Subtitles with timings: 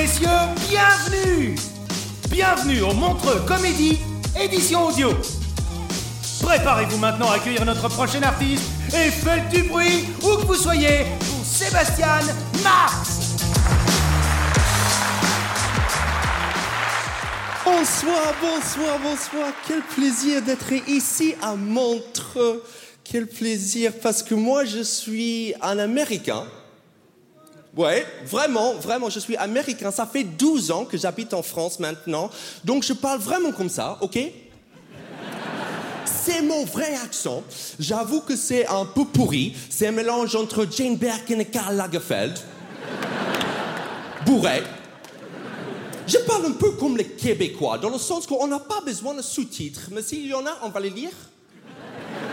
[0.00, 0.28] Messieurs,
[0.68, 1.56] bienvenue
[2.30, 3.98] Bienvenue au Montreux Comédie,
[4.40, 5.10] édition audio.
[6.40, 11.04] Préparez-vous maintenant à accueillir notre prochain artiste et faites du bruit où que vous soyez
[11.18, 12.20] pour Sébastien
[12.62, 13.18] Marx
[17.64, 19.48] Bonsoir, bonsoir, bonsoir.
[19.66, 22.62] Quel plaisir d'être ici à Montreux.
[23.02, 26.44] Quel plaisir parce que moi je suis un Américain.
[27.76, 29.90] Ouais, vraiment, vraiment, je suis américain.
[29.90, 32.30] Ça fait 12 ans que j'habite en France maintenant.
[32.64, 34.18] Donc je parle vraiment comme ça, ok?
[36.04, 37.42] C'est mon vrai accent.
[37.78, 39.54] J'avoue que c'est un peu pourri.
[39.70, 42.38] C'est un mélange entre Jane Birkin et Karl Lagerfeld.
[44.26, 44.62] Bourré.
[46.06, 49.20] Je parle un peu comme les Québécois, dans le sens qu'on n'a pas besoin de
[49.20, 49.88] sous-titres.
[49.92, 51.10] Mais s'il y en a, on va les lire.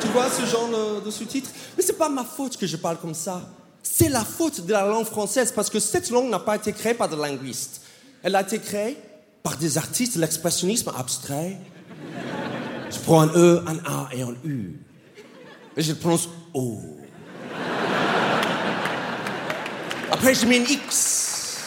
[0.00, 0.68] Tu vois ce genre
[1.04, 1.50] de, sous-titres?
[1.76, 3.42] Mais c'est pas ma faute que je parle comme ça.
[3.82, 6.94] C'est la faute de la langue française parce que cette langue n'a pas été créée
[6.94, 7.82] par des linguistes.
[8.22, 8.96] Elle a été créée
[9.42, 11.58] par des artistes l'expressionnisme abstrait.
[12.90, 14.78] Je prends un E, un A et un U.
[15.76, 16.80] Et je le prononce O.
[20.10, 21.58] Après, je mets un X.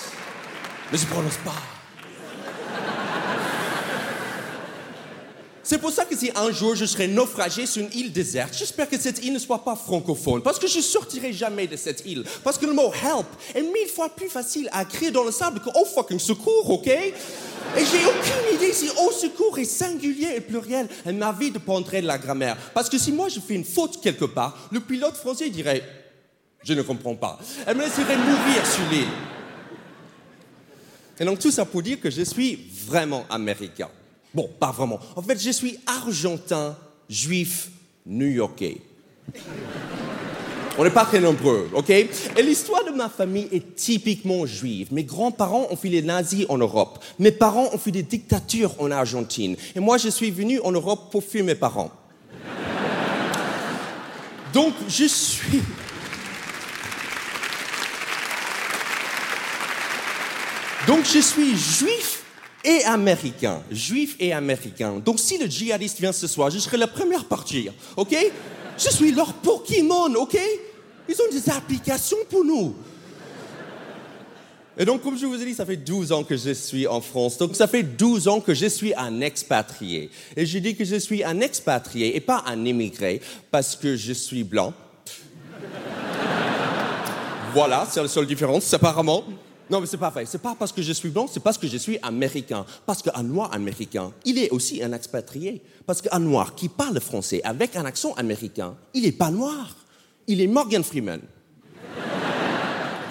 [0.92, 1.73] Mais je ne prononce pas.
[5.74, 8.88] C'est pour ça que si un jour je serai naufragé sur une île déserte, j'espère
[8.88, 12.24] que cette île ne soit pas francophone, parce que je sortirai jamais de cette île.
[12.44, 13.26] Parce que le mot help
[13.56, 16.86] est mille fois plus facile à écrire dans le sable que oh fucking secours, ok?
[16.86, 17.12] Et
[17.76, 20.88] j'ai aucune idée si au secours est singulier et pluriel.
[21.08, 22.56] Et ma vie dépendrait de la grammaire.
[22.76, 25.82] Parce que si moi je fais une faute quelque part, le pilote français dirait
[26.64, 27.40] Je ne comprends pas.
[27.66, 29.08] Elle me laisserait mourir sur l'île.
[31.20, 33.90] Et donc tout ça pour dire que je suis vraiment américain.
[34.34, 35.00] Bon, pas vraiment.
[35.16, 36.76] En fait, je suis argentin,
[37.10, 37.70] juif,
[38.06, 38.78] new-yorkais.
[40.76, 41.92] On n'est pas très nombreux, ok?
[41.92, 44.88] Et l'histoire de ma famille est typiquement juive.
[44.92, 47.04] Mes grands-parents ont fait les nazis en Europe.
[47.20, 49.56] Mes parents ont fait des dictatures en Argentine.
[49.76, 51.92] Et moi, je suis venu en Europe pour fuir mes parents.
[54.52, 55.62] Donc, je suis...
[60.88, 62.23] Donc, je suis juif
[62.64, 63.62] et américain.
[63.72, 65.02] Juif et américain.
[65.04, 68.16] Donc, si le djihadiste vient ce soir, je serai la première à partir, ok?
[68.78, 70.38] Je suis leur Pokémon, ok?
[71.08, 72.76] Ils ont des applications pour nous.
[74.76, 77.00] Et donc, comme je vous ai dit, ça fait 12 ans que je suis en
[77.00, 77.38] France.
[77.38, 80.10] Donc, ça fait 12 ans que je suis un expatrié.
[80.36, 84.14] Et je dis que je suis un expatrié et pas un immigré parce que je
[84.14, 84.74] suis blanc.
[87.54, 89.24] voilà, c'est la seule différence, apparemment.
[89.74, 90.28] Non, mais c'est pas vrai.
[90.28, 92.64] C'est pas parce que je suis blanc, c'est parce que je suis américain.
[92.86, 95.64] Parce qu'un noir américain, il est aussi un expatrié.
[95.88, 99.76] Parce qu'un noir qui parle français avec un accent américain, il n'est pas noir.
[100.28, 101.22] Il est Morgan Freeman.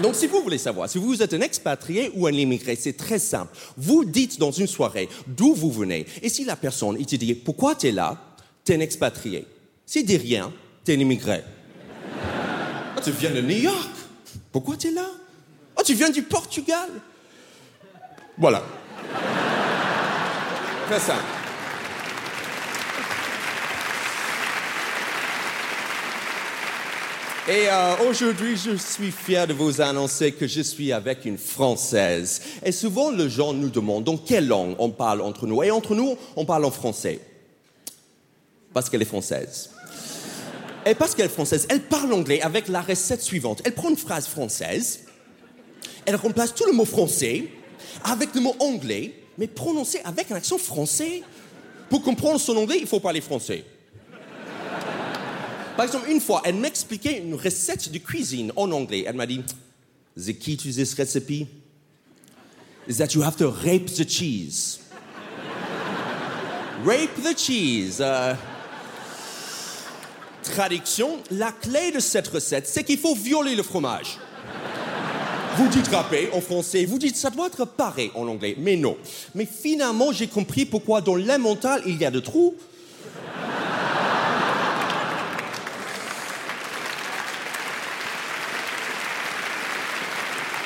[0.01, 3.19] Donc, si vous voulez savoir si vous êtes un expatrié ou un immigré, c'est très
[3.19, 3.53] simple.
[3.77, 6.07] Vous dites dans une soirée d'où vous venez.
[6.23, 9.49] Et si la personne, il te dit pourquoi tu es là, tu es un expatrié.
[9.85, 10.53] S'il dit rien,
[10.85, 11.43] tu es un immigré.
[12.97, 13.91] Ah, tu viens de New York.
[14.53, 15.09] Pourquoi tu es là?
[15.83, 16.89] Oh, tu viens du Portugal.
[18.39, 18.63] Voilà.
[20.87, 21.25] Très simple.
[27.49, 32.43] Et euh, aujourd'hui, je suis fier de vous annoncer que je suis avec une Française.
[32.65, 35.65] Et souvent, les gens nous demandent dans quelle langue on parle entre nous.
[35.65, 37.19] Et entre nous, on parle en français.
[38.73, 39.71] Parce qu'elle est française.
[40.87, 43.63] Et parce qu'elle est française, elle parle anglais avec la recette suivante.
[43.65, 45.01] Elle prend une phrase française,
[46.07, 47.49] elle remplace tout le mot français
[48.05, 51.23] avec le mot anglais, mais prononcé avec un accent français.
[51.89, 53.65] Pour comprendre son anglais, il faut parler français.
[55.77, 59.05] Par exemple, une fois, elle m'expliquait une recette de cuisine en anglais.
[59.07, 59.43] Elle m'a dit,
[60.17, 61.47] The key to this recipe
[62.87, 64.81] is that you have to rape the cheese.
[66.85, 68.01] rape the cheese.
[68.01, 68.35] Euh,
[70.43, 74.19] Traduction, la clé de cette recette, c'est qu'il faut violer le fromage.
[75.57, 78.97] Vous dites râper en français, vous dites ça doit être paré en anglais, mais non.
[79.35, 82.55] Mais finalement, j'ai compris pourquoi dans l'emmental il y a de trous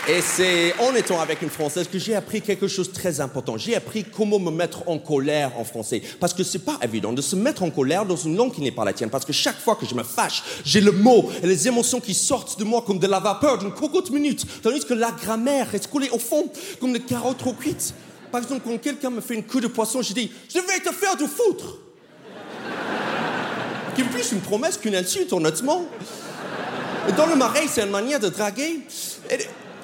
[0.08, 3.58] Et c'est en étant avec une Française que j'ai appris quelque chose de très important.
[3.58, 6.00] J'ai appris comment me mettre en colère en français.
[6.20, 8.70] Parce que c'est pas évident de se mettre en colère dans une langue qui n'est
[8.70, 9.10] pas la tienne.
[9.10, 12.14] Parce que chaque fois que je me fâche, j'ai le mot et les émotions qui
[12.14, 14.46] sortent de moi comme de la vapeur d'une cocotte minute.
[14.62, 16.48] Tandis que la grammaire est collée au fond
[16.80, 17.92] comme des carottes trop cuites.
[18.30, 20.94] Par exemple, quand quelqu'un me fait une coup de poisson, je dis Je vais te
[20.94, 21.78] faire du foutre
[23.96, 25.84] Qui est plus une promesse qu'une insulte, honnêtement.
[27.16, 28.80] Dans le marais, c'est une manière de draguer.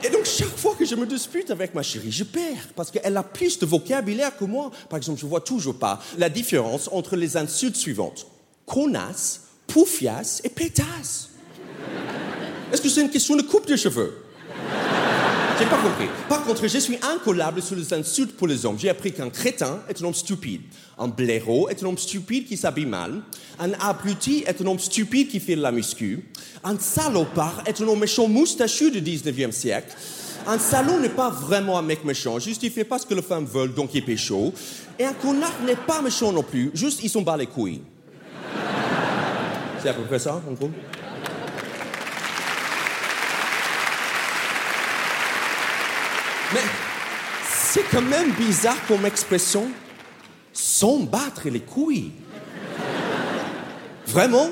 [0.04, 3.16] Et donc, chaque fois que je me dispute avec ma chérie, je perds parce qu'elle
[3.16, 4.70] a plus de vocabulaire que moi.
[4.88, 8.26] Par exemple, je vois toujours pas la différence entre les insultes suivantes
[8.66, 11.28] connasse, poufias et pétasse.
[12.72, 14.24] Est-ce que c'est une question de coupe de cheveux?
[15.62, 16.08] J'ai pas compris.
[16.28, 18.76] Par contre, je suis incollable sur les insultes pour les hommes.
[18.80, 20.62] J'ai appris qu'un crétin est un homme stupide.
[20.98, 23.22] Un blaireau est un homme stupide qui s'habille mal.
[23.60, 26.26] Un abruti est un homme stupide qui fait de la muscu.
[26.64, 29.94] Un salopard est un homme méchant moustachu du 19e siècle.
[30.48, 33.22] Un salaud n'est pas vraiment un mec méchant, juste il fait pas ce que les
[33.22, 34.52] femmes veulent, donc il pécho.
[34.98, 37.82] Et un connard n'est pas méchant non plus, juste ils sont bas les couilles.
[39.80, 40.70] C'est à peu près ça, en gros.
[46.54, 46.60] Mais
[47.48, 49.68] c'est quand même bizarre comme expression,
[50.52, 52.12] sans battre les couilles.
[54.06, 54.50] Vraiment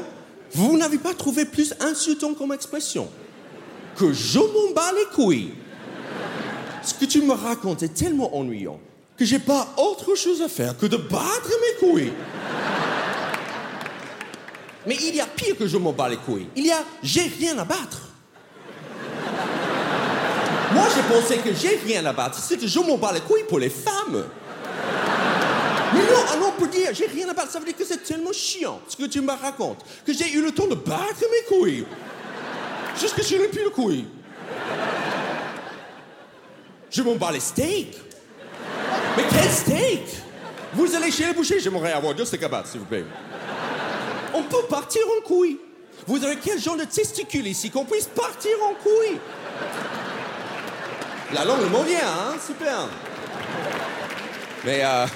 [0.52, 3.08] Vous n'avez pas trouvé plus insultant comme expression
[3.96, 5.52] que je m'en bats les couilles.
[6.82, 8.80] Ce que tu me racontes est tellement ennuyant
[9.16, 12.12] que j'ai pas autre chose à faire que de battre mes couilles.
[14.86, 16.48] Mais il y a pire que je m'en bats les couilles.
[16.56, 18.09] Il y a j'ai rien à battre.
[20.72, 23.44] Moi, j'ai pensé que j'ai rien à battre, c'est que je m'en bats les couilles
[23.48, 24.24] pour les femmes.
[25.92, 28.32] Mais non, homme peut dire j'ai rien à battre, ça veut dire que c'est tellement
[28.32, 31.84] chiant ce que tu me racontes, que j'ai eu le temps de battre mes couilles.
[33.00, 34.06] Jusque je n'ai plus de couilles.
[36.90, 37.96] Je m'en bats les steaks.
[39.16, 40.02] Mais quel steak?
[40.74, 43.04] Vous allez chez le boucher, j'aimerais avoir deux steaks à battre, s'il vous plaît.
[44.32, 45.58] On peut partir en couille.
[46.06, 49.18] Vous avez quel genre de testicule ici qu'on puisse partir en couille?
[51.32, 52.88] La langue m'en vient, hein Super.
[54.64, 55.06] Mais euh...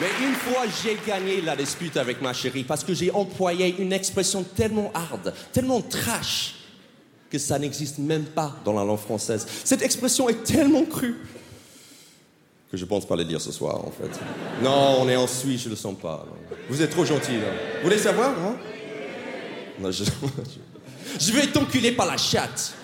[0.00, 3.92] Mais une fois, j'ai gagné la dispute avec ma chérie parce que j'ai employé une
[3.92, 6.54] expression tellement hard, tellement trash,
[7.30, 9.46] que ça n'existe même pas dans la langue française.
[9.64, 11.16] Cette expression est tellement crue
[12.70, 14.10] que je pense pas la dire ce soir, en fait.
[14.62, 16.24] Non, on est en Suisse, je le sens pas.
[16.68, 17.36] Vous êtes trop gentil.
[17.36, 18.54] Vous voulez savoir, hein?
[19.90, 20.04] Je...
[21.20, 22.74] je vais t'enculer par la chatte.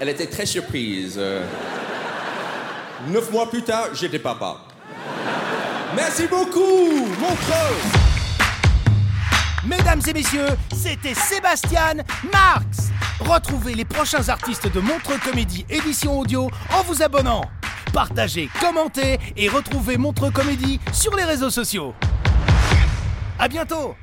[0.00, 1.14] Elle était très surprise.
[1.18, 1.44] Euh,
[3.06, 4.58] Neuf mois plus tard, j'étais papa.
[5.94, 7.76] Merci beaucoup, Montreux.
[9.64, 11.94] Mesdames et messieurs, c'était Sébastien
[12.32, 12.90] Marx.
[13.20, 17.42] Retrouvez les prochains artistes de Montreux Comédie édition audio en vous abonnant.
[17.92, 21.94] Partagez, commentez et retrouvez Montreux Comédie sur les réseaux sociaux.
[23.38, 23.94] À bientôt.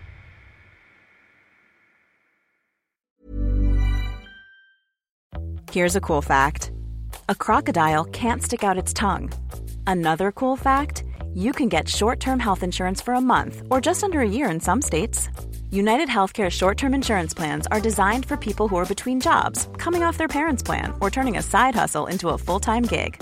[5.71, 6.71] Here's a cool fact
[7.27, 9.31] a crocodile can't stick out its tongue.
[9.85, 14.03] Another cool fact you can get short term health insurance for a month or just
[14.03, 15.27] under a year in some states.
[15.71, 20.03] United Healthcare short term insurance plans are designed for people who are between jobs, coming
[20.03, 23.21] off their parents' plan, or turning a side hustle into a full time gig.